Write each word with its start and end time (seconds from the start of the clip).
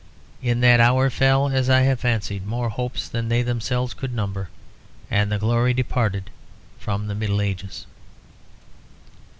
In 0.41 0.61
that 0.61 0.79
hour 0.79 1.11
fell, 1.11 1.49
as 1.49 1.69
I 1.69 1.81
have 1.81 1.99
fancied, 1.99 2.47
more 2.47 2.69
hopes 2.69 3.07
than 3.07 3.29
they 3.29 3.43
themselves 3.43 3.93
could 3.93 4.11
number, 4.15 4.49
and 5.11 5.31
the 5.31 5.37
glory 5.37 5.75
departed 5.75 6.31
from 6.79 7.05
the 7.05 7.13
Middle 7.13 7.39
Ages. 7.39 7.85